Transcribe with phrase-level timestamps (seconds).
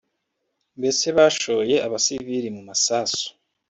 [0.79, 3.25] mbese bashoye abasivili mu masasu